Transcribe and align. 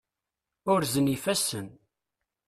Urzen 0.71 1.11
yifassen. 1.11 1.67